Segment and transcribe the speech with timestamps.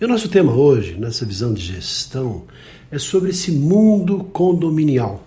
[0.00, 2.44] E o nosso tema hoje, nessa visão de gestão,
[2.90, 5.22] é sobre esse mundo condominial.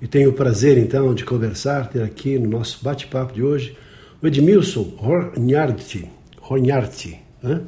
[0.00, 3.76] E tenho o prazer, então, de conversar, ter aqui no nosso bate-papo de hoje
[4.22, 6.10] o Edmilson Hornhardt.
[6.40, 7.60] Hornhardt, né?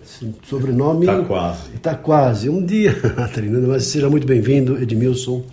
[0.49, 1.05] sobrenome...
[1.05, 1.75] Está quase.
[1.75, 2.49] Está quase.
[2.49, 2.97] Um dia,
[3.35, 5.45] treinando, mas seja muito bem-vindo, Edmilson,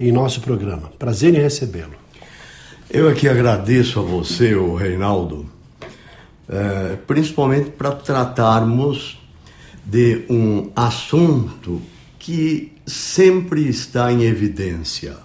[0.00, 0.90] em nosso programa.
[0.98, 1.94] Prazer em recebê-lo.
[2.90, 5.46] Eu aqui agradeço a você, o Reinaldo,
[6.48, 9.22] é, principalmente para tratarmos
[9.84, 11.80] de um assunto
[12.18, 15.16] que sempre está em evidência.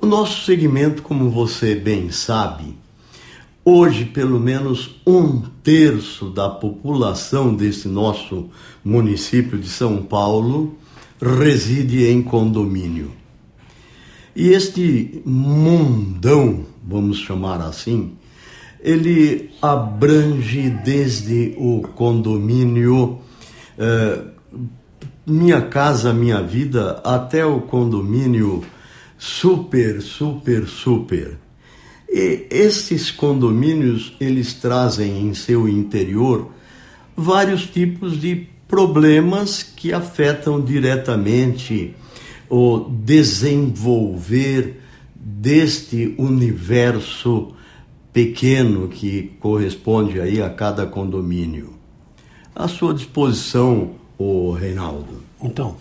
[0.00, 2.76] O nosso segmento, como você bem sabe,
[3.64, 8.48] hoje pelo menos um terço da população desse nosso
[8.84, 10.76] município de São Paulo
[11.20, 13.10] reside em condomínio.
[14.36, 18.12] E este mundão, vamos chamar assim,
[18.80, 23.18] ele abrange desde o condomínio
[23.78, 24.20] eh,
[25.26, 28.64] Minha Casa Minha Vida até o condomínio
[29.16, 31.38] super, super, super.
[32.08, 36.50] E esses condomínios, eles trazem em seu interior
[37.16, 41.94] vários tipos de problemas que afetam diretamente
[42.48, 44.80] o desenvolver
[45.14, 47.52] deste universo
[48.12, 51.77] pequeno que corresponde aí a cada condomínio.
[52.54, 55.22] À sua disposição, o Reinaldo.
[55.42, 55.76] Então,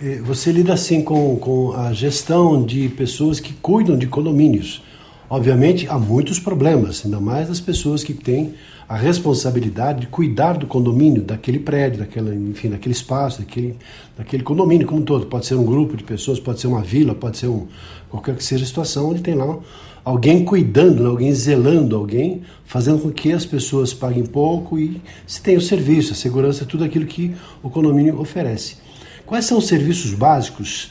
[0.00, 4.82] eh, você lida assim com, com a gestão de pessoas que cuidam de condomínios.
[5.28, 8.54] Obviamente, há muitos problemas, ainda mais das pessoas que têm
[8.88, 13.76] a responsabilidade de cuidar do condomínio, daquele prédio, daquela, enfim, daquele espaço, daquele,
[14.16, 15.26] daquele condomínio como um todo.
[15.26, 17.66] Pode ser um grupo de pessoas, pode ser uma vila, pode ser um,
[18.10, 19.58] qualquer que seja a situação onde tem lá
[20.04, 25.40] alguém cuidando, né, alguém zelando, alguém fazendo com que as pessoas paguem pouco e se
[25.40, 28.76] tenha o serviço, a segurança, tudo aquilo que o condomínio oferece.
[29.24, 30.90] Quais são os serviços básicos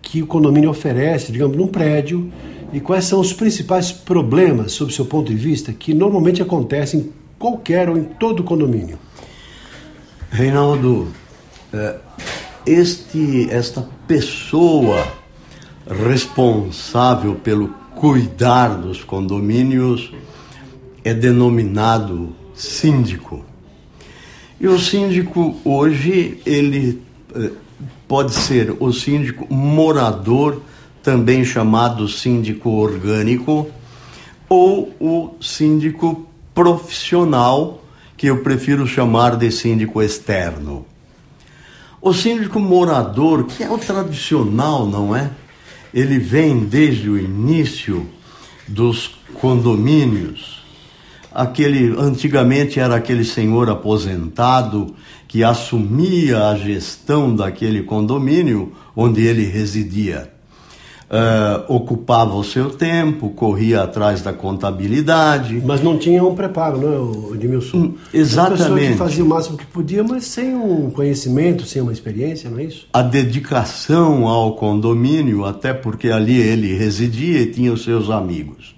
[0.00, 2.32] que o condomínio oferece, digamos, num prédio
[2.72, 7.88] e quais são os principais problemas, sob seu ponto de vista, que normalmente acontecem qualquer
[7.90, 8.98] ou em todo condomínio.
[10.30, 11.08] Reinaldo,
[11.72, 11.96] é,
[12.66, 15.06] este, esta pessoa
[15.86, 20.12] responsável pelo cuidar dos condomínios
[21.02, 23.42] é denominado síndico.
[24.60, 27.02] E o síndico hoje ele
[27.34, 27.50] é,
[28.06, 30.60] pode ser o síndico morador,
[31.02, 33.70] também chamado síndico orgânico,
[34.50, 37.82] ou o síndico profissional,
[38.18, 40.84] que eu prefiro chamar de síndico externo.
[42.02, 45.30] O síndico morador, que é o tradicional, não é?
[45.94, 48.06] Ele vem desde o início
[48.68, 50.62] dos condomínios.
[51.32, 54.94] Aquele antigamente era aquele senhor aposentado
[55.26, 60.33] que assumia a gestão daquele condomínio onde ele residia
[61.14, 65.62] uh, ocupava o seu tempo, corria atrás da contabilidade.
[65.64, 67.76] Mas não tinha um preparo, não é, Edmilson?
[67.76, 68.62] Hum, exatamente.
[68.62, 72.50] Uma pessoa que fazia o máximo que podia, mas sem um conhecimento, sem uma experiência,
[72.50, 72.88] não é isso?
[72.92, 78.74] A dedicação ao condomínio, até porque ali ele residia e tinha os seus amigos.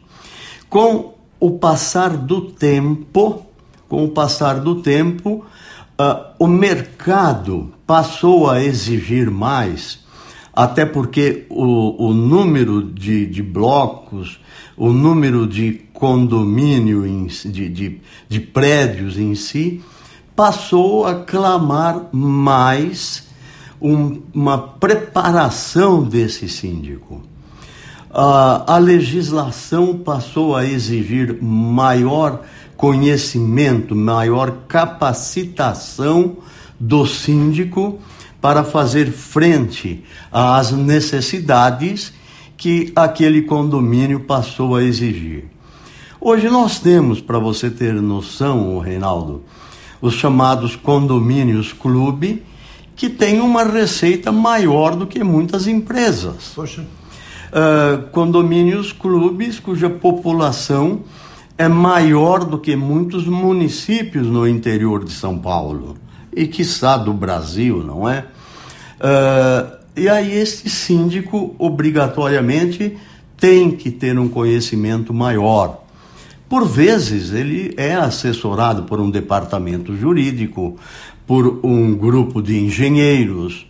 [0.68, 3.46] Com o passar do tempo,
[3.88, 5.44] com o passar do tempo,
[5.98, 10.04] uh, o mercado passou a exigir mais
[10.56, 14.40] até porque o, o número de, de blocos,
[14.74, 19.82] o número de condomínio, em, de, de, de prédios em si,
[20.34, 23.26] passou a clamar mais
[23.78, 27.20] um, uma preparação desse síndico.
[28.10, 32.40] a legislação passou a exigir maior
[32.78, 36.38] conhecimento, maior capacitação
[36.80, 37.98] do síndico
[38.46, 42.12] para fazer frente às necessidades
[42.56, 45.46] que aquele condomínio passou a exigir.
[46.20, 49.42] Hoje nós temos, para você ter noção, Reinaldo,
[50.00, 52.44] os chamados condomínios clube,
[52.94, 56.52] que têm uma receita maior do que muitas empresas.
[56.54, 56.82] Poxa.
[56.82, 61.00] Uh, condomínios clubes cuja população
[61.58, 65.96] é maior do que muitos municípios no interior de São Paulo
[66.32, 68.35] e, quiçá, do Brasil, não é?
[69.00, 72.96] Uh, e aí, este síndico, obrigatoriamente,
[73.36, 75.84] tem que ter um conhecimento maior.
[76.48, 80.76] Por vezes, ele é assessorado por um departamento jurídico,
[81.26, 83.66] por um grupo de engenheiros,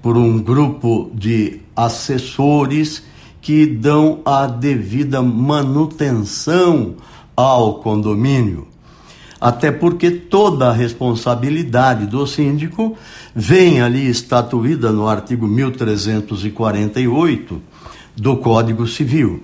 [0.00, 3.04] por um grupo de assessores
[3.40, 6.94] que dão a devida manutenção
[7.36, 8.73] ao condomínio.
[9.44, 12.96] Até porque toda a responsabilidade do síndico
[13.34, 17.60] vem ali estatuída no artigo 1348
[18.16, 19.42] do Código Civil.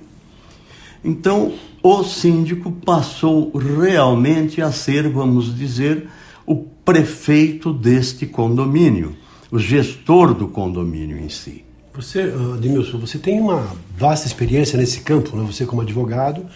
[1.04, 1.52] Então,
[1.82, 6.08] o síndico passou realmente a ser, vamos dizer,
[6.46, 9.14] o prefeito deste condomínio,
[9.52, 11.62] o gestor do condomínio em si.
[11.92, 13.66] Você, Admilson, você tem uma
[13.98, 15.46] vasta experiência nesse campo, né?
[15.46, 16.46] você como advogado,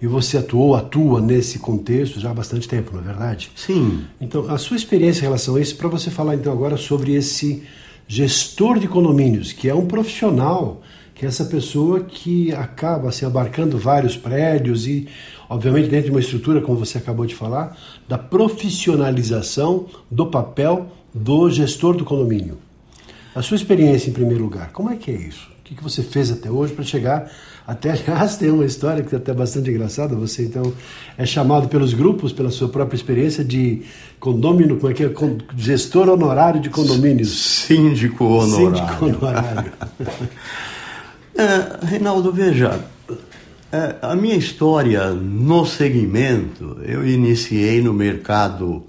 [0.00, 3.50] e você atuou, atua nesse contexto já há bastante tempo, não é verdade?
[3.54, 4.04] Sim.
[4.20, 7.62] Então, a sua experiência em relação a isso, para você falar então agora sobre esse
[8.06, 10.80] gestor de condomínios, que é um profissional,
[11.14, 15.08] que é essa pessoa que acaba se assim, abarcando vários prédios e,
[15.48, 17.76] obviamente, dentro de uma estrutura, como você acabou de falar,
[18.08, 22.58] da profissionalização do papel do gestor do condomínio.
[23.34, 25.50] A sua experiência, em primeiro lugar, como é que é isso?
[25.70, 27.30] O que você fez até hoje para chegar
[27.66, 30.16] até, aliás, tem uma história que é até bastante engraçada.
[30.16, 30.72] Você, então,
[31.18, 33.82] é chamado pelos grupos, pela sua própria experiência, de
[34.18, 35.12] condômino, como é que é?
[35.54, 37.30] Gestor honorário de condomínios.
[37.66, 38.78] Síndico honorário.
[38.78, 39.72] Síndico honorário.
[41.36, 42.82] é, Reinaldo, veja,
[43.70, 48.86] é, a minha história no segmento, eu iniciei no mercado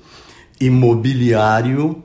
[0.59, 2.01] imobiliário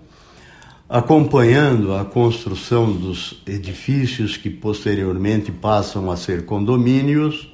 [0.89, 7.49] acompanhando a construção dos edifícios que posteriormente passam a ser condomínios.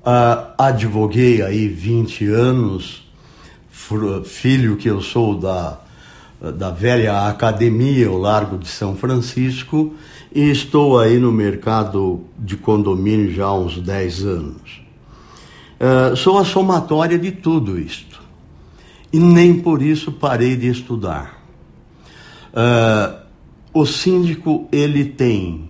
[0.00, 3.02] Uh, advoguei aí 20 anos,
[4.24, 5.80] filho que eu sou da,
[6.40, 9.94] da velha academia, o Largo de São Francisco,
[10.34, 14.82] e estou aí no mercado de condomínio já há uns 10 anos.
[15.80, 18.22] Uh, sou a somatória de tudo isto.
[19.12, 21.43] E nem por isso parei de estudar.
[22.54, 23.18] Uh,
[23.72, 25.68] o síndico ele tem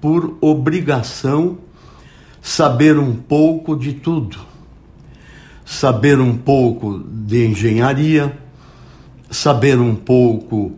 [0.00, 1.58] por obrigação
[2.42, 4.38] saber um pouco de tudo,
[5.64, 8.36] saber um pouco de engenharia,
[9.30, 10.72] saber um pouco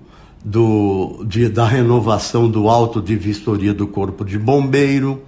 [0.44, 5.22] do, de, da renovação do auto de vistoria do corpo de bombeiro,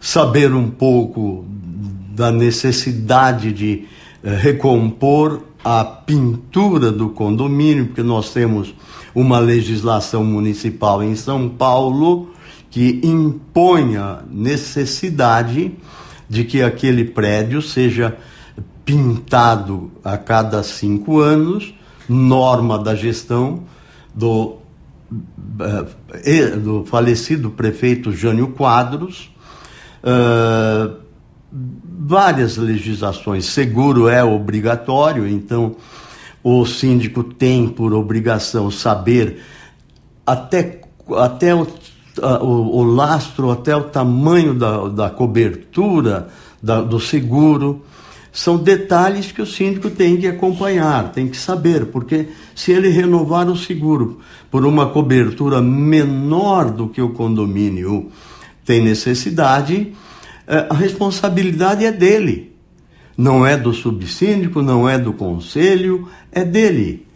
[0.00, 1.44] saber um pouco
[2.14, 3.84] da necessidade de
[4.22, 8.74] eh, recompor a pintura do condomínio, porque nós temos
[9.14, 12.30] uma legislação municipal em São Paulo
[12.70, 15.72] que impõe a necessidade
[16.28, 18.16] de que aquele prédio seja
[18.84, 21.74] pintado a cada cinco anos,
[22.08, 23.62] norma da gestão
[24.12, 24.56] do,
[26.24, 29.32] eh, do falecido prefeito Jânio Quadros.
[30.02, 31.04] Uh,
[32.06, 33.46] várias legislações.
[33.46, 35.76] Seguro é obrigatório, então
[36.44, 39.40] o síndico tem por obrigação saber
[40.26, 40.82] até,
[41.16, 41.66] até o,
[42.42, 46.28] o, o lastro, até o tamanho da, da cobertura
[46.62, 47.82] da, do seguro.
[48.30, 53.48] São detalhes que o síndico tem que acompanhar, tem que saber, porque se ele renovar
[53.48, 54.20] o seguro
[54.50, 58.10] por uma cobertura menor do que o condomínio
[58.66, 59.94] tem necessidade,
[60.46, 62.53] eh, a responsabilidade é dele.
[63.16, 67.06] Não é do subsíndico, não é do conselho, é dele.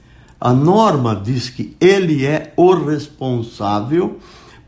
[0.41, 4.19] A norma diz que ele é o responsável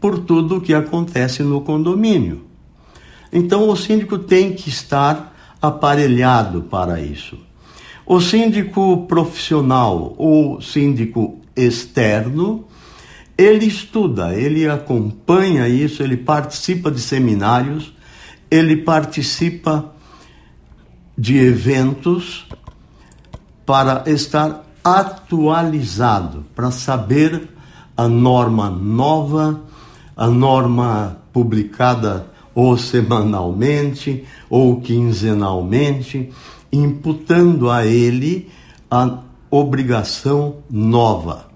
[0.00, 2.42] por tudo o que acontece no condomínio.
[3.32, 7.38] Então o síndico tem que estar aparelhado para isso.
[8.04, 12.64] O síndico profissional ou síndico externo,
[13.38, 17.94] ele estuda, ele acompanha isso, ele participa de seminários,
[18.50, 19.94] ele participa
[21.21, 22.47] de eventos
[23.67, 27.47] para estar atualizado, para saber
[27.95, 29.61] a norma nova,
[30.17, 36.33] a norma publicada ou semanalmente ou quinzenalmente,
[36.73, 38.49] imputando a ele
[38.91, 39.19] a
[39.50, 41.50] obrigação nova.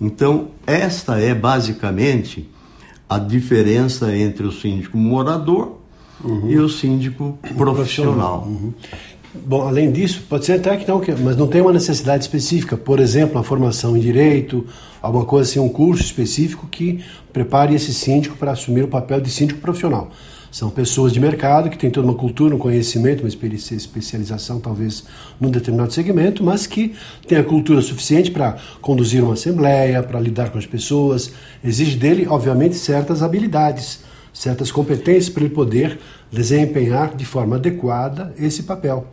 [0.00, 2.50] Então, esta é basicamente
[3.06, 5.81] a diferença entre o síndico morador
[6.24, 6.50] uhum.
[6.50, 8.44] e o síndico profissional.
[8.46, 8.72] Uhum.
[9.34, 13.00] Bom, além disso, pode ser até que não, mas não tem uma necessidade específica, por
[13.00, 14.66] exemplo, a formação em direito,
[15.00, 17.02] alguma coisa assim, um curso específico que
[17.32, 20.10] prepare esse síndico para assumir o papel de síndico profissional.
[20.50, 25.02] São pessoas de mercado que têm toda uma cultura, um conhecimento, uma especialização talvez
[25.40, 26.94] num determinado segmento, mas que
[27.26, 31.32] têm a cultura suficiente para conduzir uma assembleia, para lidar com as pessoas.
[31.64, 34.00] Exige dele, obviamente, certas habilidades,
[34.32, 35.98] certas competências para ele poder
[36.30, 39.06] desempenhar de forma adequada esse papel.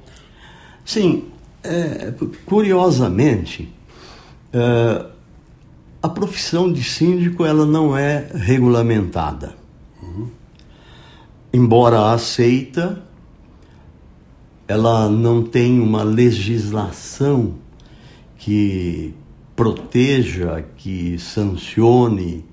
[0.86, 1.26] Sim,
[1.64, 2.14] é,
[2.46, 3.74] curiosamente,
[4.54, 5.06] é,
[6.02, 9.60] a profissão de síndico ela não é regulamentada
[11.52, 13.02] embora aceita,
[14.68, 17.56] ela não tem uma legislação
[18.38, 19.14] que
[19.56, 22.46] proteja, que sancione,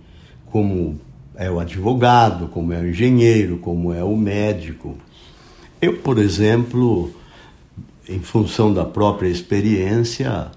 [0.47, 0.99] como
[1.37, 4.97] é o advogado, como é o engenheiro, como é o médico.
[5.81, 7.15] Eu, por exemplo,
[8.09, 10.51] em função da própria experiência,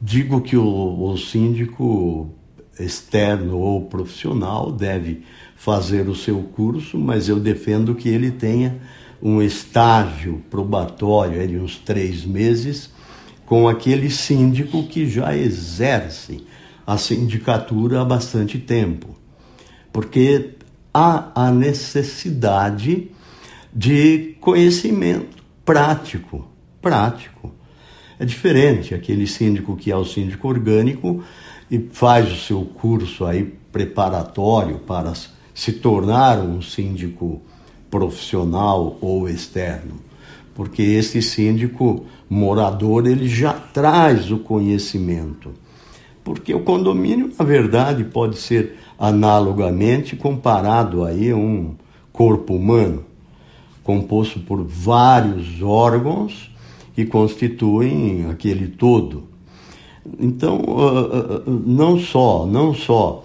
[0.00, 2.30] digo que o, o síndico
[2.78, 5.22] externo ou profissional deve
[5.56, 8.80] fazer o seu curso, mas eu defendo que ele tenha
[9.22, 12.90] um estágio probatório de uns três meses
[13.46, 16.44] com aquele síndico que já exerce
[16.86, 19.16] a sindicatura há bastante tempo.
[19.92, 20.56] Porque
[20.92, 23.10] há a necessidade
[23.72, 26.46] de conhecimento prático.
[26.80, 27.52] Prático.
[28.18, 31.24] É diferente aquele síndico que é o síndico orgânico
[31.70, 35.12] e faz o seu curso aí preparatório para
[35.54, 37.40] se tornar um síndico
[37.90, 40.00] profissional ou externo,
[40.54, 45.52] porque esse síndico morador ele já traz o conhecimento.
[46.24, 51.74] Porque o condomínio, na verdade, pode ser analogamente comparado aí a um
[52.12, 53.04] corpo humano,
[53.82, 56.50] composto por vários órgãos
[56.94, 59.24] que constituem aquele todo.
[60.18, 63.24] Então, ah, ah, ah, não só, não só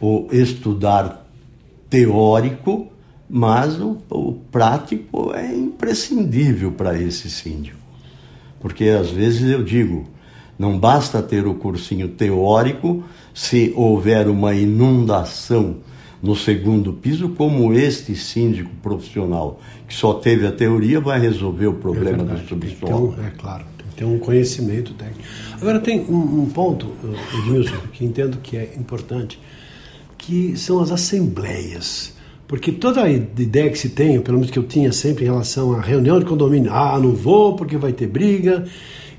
[0.00, 1.26] o estudar
[1.88, 2.86] teórico,
[3.28, 7.78] mas o, o prático é imprescindível para esse síndico.
[8.60, 10.06] Porque às vezes eu digo,
[10.60, 13.02] não basta ter o cursinho teórico
[13.32, 15.76] se houver uma inundação
[16.22, 21.72] no segundo piso, como este síndico profissional que só teve a teoria vai resolver o
[21.72, 23.14] problema é do subsolo.
[23.14, 25.22] Então, é claro, tem que ter um conhecimento técnico.
[25.58, 26.88] Agora tem um, um ponto,
[27.38, 29.40] Edmilson, que entendo que é importante
[30.18, 32.12] que são as assembleias.
[32.46, 35.72] Porque toda a ideia que se tem, pelo menos que eu tinha sempre em relação
[35.72, 38.66] à reunião de condomínio, ah, não vou porque vai ter briga,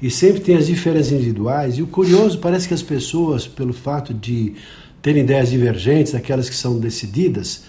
[0.01, 1.77] e sempre tem as diferenças individuais.
[1.77, 4.53] E o curioso parece que as pessoas, pelo fato de
[5.01, 7.63] terem ideias divergentes, aquelas que são decididas,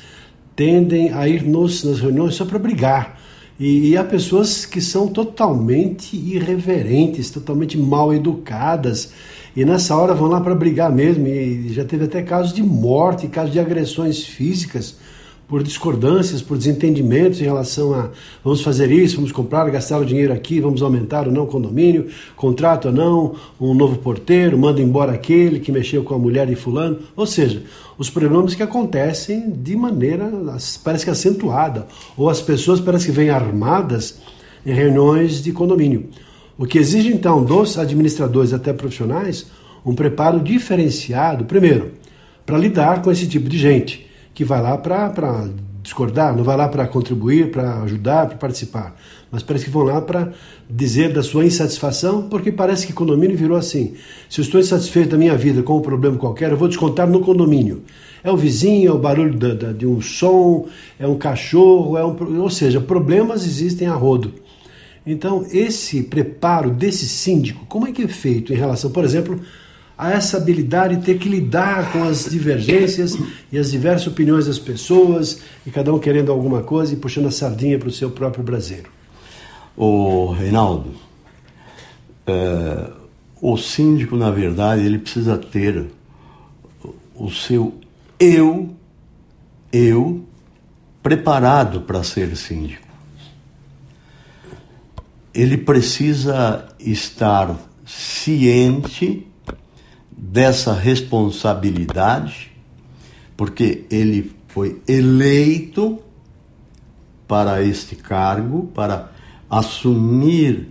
[0.56, 3.20] tendem a ir nos, nas reuniões só para brigar.
[3.60, 9.12] E, e há pessoas que são totalmente irreverentes, totalmente mal educadas
[9.54, 11.26] e nessa hora vão lá para brigar mesmo.
[11.28, 14.96] E já teve até casos de morte, casos de agressões físicas
[15.52, 18.08] por discordâncias, por desentendimentos em relação a
[18.42, 22.06] vamos fazer isso, vamos comprar, gastar o dinheiro aqui, vamos aumentar ou não o condomínio,
[22.34, 26.56] contrato ou não, um novo porteiro, manda embora aquele que mexeu com a mulher de
[26.56, 27.00] fulano.
[27.14, 27.64] Ou seja,
[27.98, 30.32] os problemas que acontecem de maneira,
[30.82, 34.20] parece que acentuada, ou as pessoas parece que vêm armadas
[34.64, 36.08] em reuniões de condomínio.
[36.56, 39.44] O que exige então dos administradores até profissionais
[39.84, 41.92] um preparo diferenciado, primeiro,
[42.46, 45.48] para lidar com esse tipo de gente que vai lá para
[45.82, 48.96] discordar, não vai lá para contribuir, para ajudar, para participar,
[49.30, 50.32] mas parece que vão lá para
[50.70, 53.94] dizer da sua insatisfação, porque parece que condomínio virou assim.
[54.30, 57.20] Se eu estou insatisfeito da minha vida com um problema qualquer, eu vou descontar no
[57.20, 57.82] condomínio.
[58.22, 62.04] É o vizinho, é o barulho de, de, de um som, é um cachorro, é
[62.04, 64.32] um, ou seja, problemas existem a rodo.
[65.04, 69.40] Então, esse preparo desse síndico, como é que é feito em relação, por exemplo,
[70.02, 73.16] a essa habilidade de ter que lidar com as divergências
[73.50, 77.30] e as diversas opiniões das pessoas, e cada um querendo alguma coisa e puxando a
[77.30, 78.90] sardinha para o seu próprio braseiro?
[79.76, 80.90] O Reinaldo,
[82.26, 82.90] é,
[83.40, 85.86] o síndico, na verdade, ele precisa ter
[87.14, 87.74] o seu
[88.18, 88.70] eu,
[89.72, 90.24] eu,
[91.02, 92.92] preparado para ser síndico
[95.34, 97.56] ele precisa estar
[97.86, 99.26] ciente
[100.16, 102.52] dessa responsabilidade,
[103.36, 105.98] porque ele foi eleito
[107.26, 109.10] para este cargo, para
[109.48, 110.68] assumir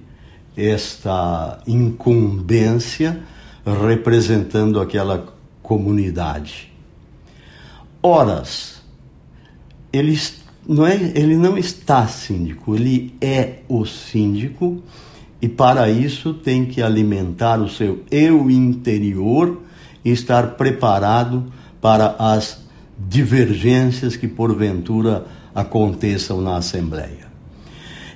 [0.55, 3.21] esta incumbência
[3.65, 6.71] representando aquela comunidade.
[8.01, 8.81] Horas,
[9.93, 10.19] ele
[10.67, 14.81] não é, ele não está síndico, ele é o síndico
[15.41, 19.61] e para isso tem que alimentar o seu eu interior
[20.05, 21.45] e estar preparado
[21.81, 22.63] para as
[22.97, 27.31] divergências que porventura aconteçam na Assembleia.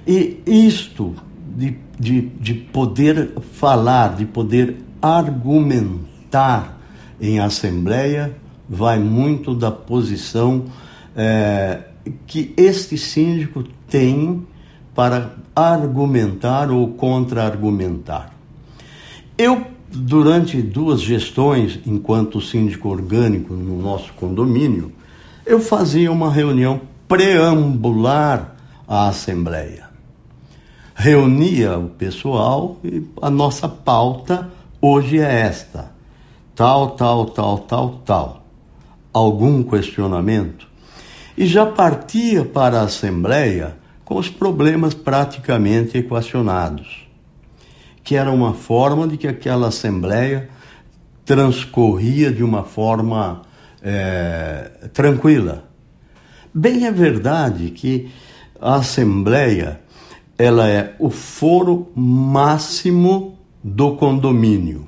[0.05, 1.15] E isto
[1.57, 6.79] de, de, de poder falar, de poder argumentar
[7.19, 8.35] em Assembleia,
[8.69, 10.65] vai muito da posição
[11.15, 11.79] é,
[12.27, 14.45] que este síndico tem
[14.95, 18.33] para argumentar ou contra-argumentar.
[19.37, 24.93] Eu, durante duas gestões, enquanto síndico orgânico no nosso condomínio,
[25.45, 28.55] eu fazia uma reunião preambular
[28.87, 29.85] à Assembleia.
[30.95, 34.49] Reunia o pessoal e a nossa pauta
[34.81, 35.91] hoje é esta:
[36.55, 38.45] tal, tal, tal, tal, tal.
[39.11, 40.67] Algum questionamento?
[41.37, 43.75] E já partia para a Assembleia
[44.05, 47.07] com os problemas praticamente equacionados,
[48.03, 50.47] que era uma forma de que aquela Assembleia
[51.25, 53.41] transcorria de uma forma
[53.81, 55.67] é, tranquila.
[56.53, 58.09] Bem é verdade que
[58.61, 59.81] a Assembleia
[60.37, 64.87] ela é o foro máximo do condomínio.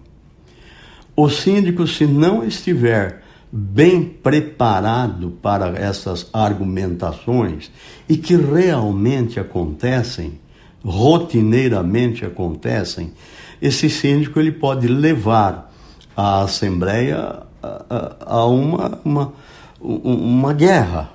[1.15, 7.71] O síndico, se não estiver bem preparado para essas argumentações
[8.07, 10.39] e que realmente acontecem,
[10.83, 13.13] rotineiramente acontecem,
[13.61, 15.73] esse síndico ele pode levar
[16.15, 19.33] a Assembleia a, uma, uma,
[19.79, 21.11] uma guerra,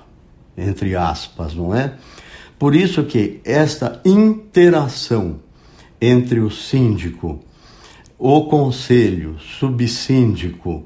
[0.57, 1.93] entre aspas, não é?
[2.57, 5.39] Por isso que esta interação
[5.99, 7.39] entre o síndico,
[8.17, 10.83] o conselho, subsíndico,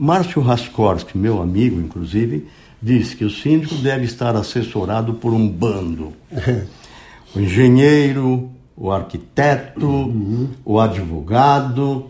[0.00, 2.46] Márcio Raskorski, meu amigo, inclusive,
[2.80, 6.12] disse que o síndico deve estar assessorado por um bando.
[7.34, 10.50] o engenheiro, o arquiteto, uhum.
[10.64, 12.06] o advogado,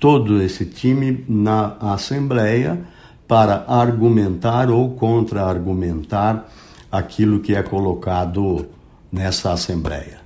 [0.00, 2.80] todo esse time na Assembleia
[3.28, 6.48] para argumentar ou contra-argumentar
[6.90, 8.66] aquilo que é colocado
[9.12, 10.18] nessa Assembleia.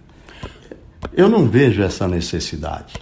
[1.13, 2.95] Eu não vejo essa necessidade.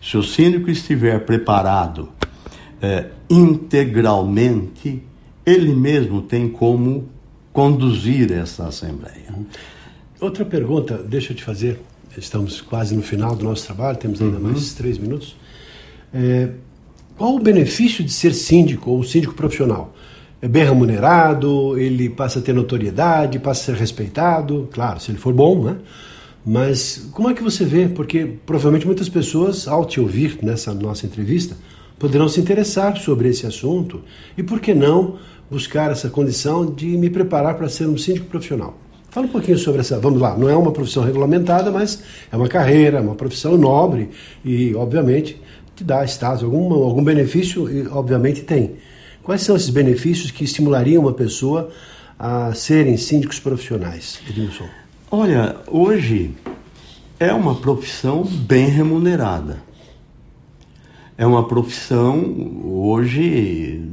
[0.00, 2.08] Se o síndico estiver preparado
[2.82, 5.00] é, integralmente,
[5.46, 7.08] ele mesmo tem como
[7.52, 9.32] conduzir essa Assembleia.
[10.20, 11.80] Outra pergunta, deixa eu te fazer.
[12.18, 14.50] Estamos quase no final do nosso trabalho, temos ainda uhum.
[14.50, 15.36] mais três minutos.
[16.12, 16.50] É,
[17.16, 19.94] qual o benefício de ser síndico ou síndico profissional?
[20.40, 25.18] É bem remunerado, ele passa a ter notoriedade, passa a ser respeitado, claro, se ele
[25.18, 25.76] for bom, né?
[26.44, 27.88] Mas como é que você vê?
[27.88, 31.56] Porque provavelmente muitas pessoas, ao te ouvir nessa nossa entrevista,
[32.02, 34.02] poderão se interessar sobre esse assunto
[34.36, 38.76] e, por que não, buscar essa condição de me preparar para ser um síndico profissional.
[39.08, 40.00] Fala um pouquinho sobre essa.
[40.00, 44.10] Vamos lá, não é uma profissão regulamentada, mas é uma carreira, uma profissão nobre
[44.44, 45.40] e, obviamente,
[45.76, 48.72] te dá status, algum, algum benefício, e, obviamente, tem.
[49.22, 51.70] Quais são esses benefícios que estimulariam uma pessoa
[52.18, 54.66] a serem síndicos profissionais, Edmilson?
[55.08, 56.32] Olha, hoje
[57.20, 59.62] é uma profissão bem remunerada
[61.16, 63.88] é uma profissão, hoje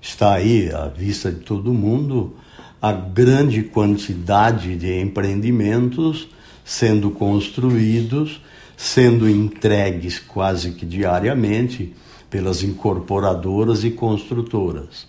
[0.00, 2.36] está aí à vista de todo mundo,
[2.80, 6.28] a grande quantidade de empreendimentos
[6.64, 8.40] sendo construídos,
[8.76, 11.94] sendo entregues quase que diariamente
[12.30, 15.06] pelas incorporadoras e construtoras.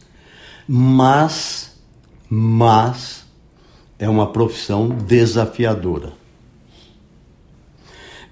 [0.67, 1.77] Mas,
[2.29, 3.25] mas,
[3.99, 6.13] é uma profissão desafiadora.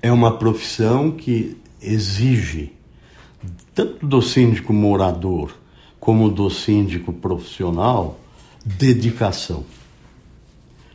[0.02, 2.79] É uma profissão que exige
[3.80, 5.58] tanto do síndico morador
[6.02, 8.20] como do síndico profissional,
[8.66, 9.64] dedicação.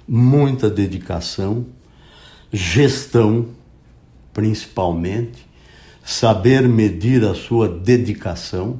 [0.06, 1.64] Muita dedicação,
[2.52, 3.46] gestão,
[4.34, 5.46] principalmente,
[6.04, 8.78] saber medir a sua dedicação,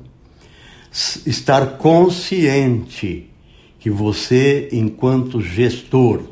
[1.24, 3.30] estar consciente
[3.80, 6.24] que você, enquanto gestor,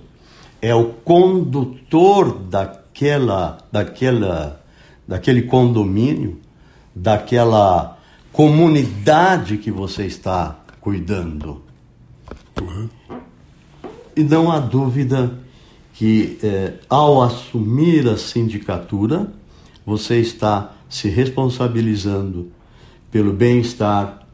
[0.61, 4.63] é o condutor daquela, daquela,
[5.09, 6.42] daquele condomínio
[6.95, 7.99] daquela
[8.33, 11.63] comunidade que você está cuidando.
[12.61, 12.89] Uhum.
[14.17, 15.39] E não há dúvida
[15.95, 19.33] que é, ao assumir a sindicatura,
[19.85, 22.51] você está se responsabilizando
[23.11, 24.27] pelo bem-estar,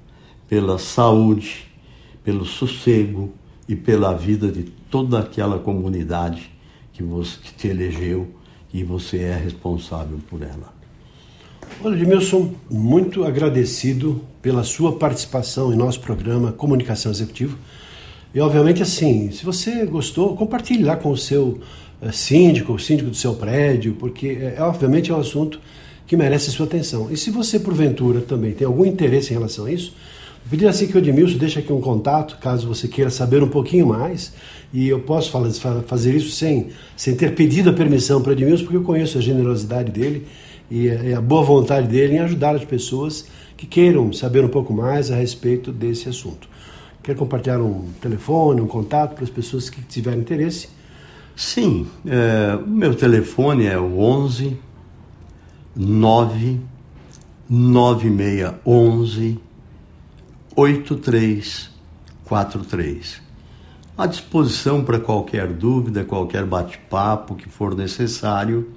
[0.48, 1.66] pela saúde,
[2.24, 3.32] pelo sossego
[3.68, 6.50] e pela vida de toda aquela comunidade
[6.92, 8.28] que você que te elegeu
[8.72, 10.77] e você é responsável por ela.
[11.80, 17.56] Olha, Edmilson, muito agradecido pela sua participação em nosso programa Comunicação Executiva.
[18.34, 21.60] E, obviamente, assim, se você gostou, compartilhe lá com o seu
[22.02, 25.60] uh, síndico, o síndico do seu prédio, porque, é, é, obviamente, é um assunto
[26.04, 27.12] que merece sua atenção.
[27.12, 29.94] E se você, porventura, também tem algum interesse em relação a isso,
[30.50, 33.86] Pedir assim que o Edmilson deixe aqui um contato, caso você queira saber um pouquinho
[33.86, 34.32] mais.
[34.72, 35.30] E eu posso
[35.86, 39.20] fazer isso sem, sem ter pedido a permissão para o Edmilson, porque eu conheço a
[39.20, 40.26] generosidade dele
[40.70, 43.26] e a boa vontade dele em ajudar as pessoas
[43.56, 46.48] que queiram saber um pouco mais a respeito desse assunto.
[47.02, 50.68] Quer compartilhar um telefone, um contato para as pessoas que tiverem interesse?
[51.34, 54.58] Sim, é, o meu telefone é o 11
[55.74, 56.60] 9
[57.48, 59.40] 9611
[60.54, 63.22] 8343.
[63.96, 68.68] À disposição para qualquer dúvida, qualquer bate-papo que for necessário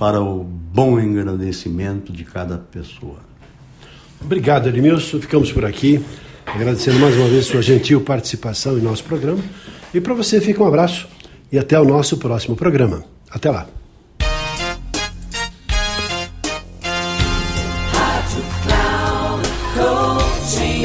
[0.00, 3.18] para o bom engrandecimento de cada pessoa.
[4.18, 5.20] Obrigado, Edmilson.
[5.20, 6.02] Ficamos por aqui,
[6.46, 9.44] agradecendo mais uma vez sua gentil participação em nosso programa.
[9.92, 11.06] E para você fica um abraço
[11.52, 13.04] e até o nosso próximo programa.
[13.30, 13.68] Até lá.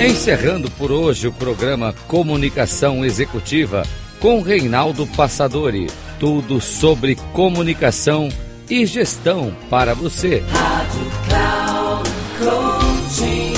[0.05, 3.83] Encerrando por hoje o programa Comunicação Executiva
[4.19, 5.87] com Reinaldo Passadori.
[6.19, 8.27] Tudo sobre comunicação
[8.69, 10.43] e gestão para você.
[10.49, 13.53] Rádio Cloud Coaching.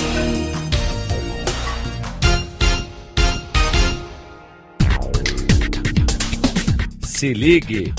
[7.02, 7.94] Se ligue.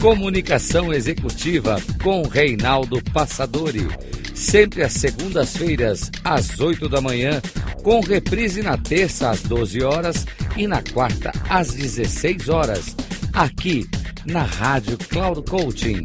[0.00, 3.86] Comunicação Executiva com Reinaldo Passadori.
[4.34, 7.42] Sempre às segundas-feiras, às 8 da manhã
[7.82, 12.96] com reprise na terça às 12 horas e na quarta às 16 horas,
[13.32, 13.88] aqui
[14.26, 16.04] na Rádio Cloud Coaching.